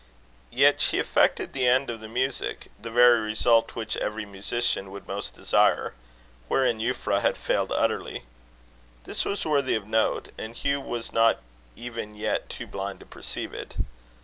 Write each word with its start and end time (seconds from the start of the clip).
Yet 0.49 0.81
she 0.81 0.97
effected 0.97 1.53
the 1.53 1.67
end 1.67 1.91
of 1.91 1.99
the 1.99 2.07
music, 2.07 2.71
the 2.81 2.89
very 2.89 3.19
result 3.19 3.75
which 3.75 3.95
every 3.97 4.25
musician 4.25 4.89
would 4.89 5.07
most 5.07 5.35
desire, 5.35 5.93
wherein 6.47 6.79
Euphra 6.79 7.21
had 7.21 7.37
failed 7.37 7.71
utterly. 7.71 8.23
This 9.03 9.25
was 9.25 9.45
worthy 9.45 9.75
of 9.75 9.85
note, 9.85 10.29
and 10.39 10.55
Hugh 10.55 10.81
was 10.81 11.13
not 11.13 11.37
even 11.75 12.15
yet 12.15 12.49
too 12.49 12.65
blind 12.65 12.99
to 13.01 13.05
perceive 13.05 13.53
it. 13.53 13.75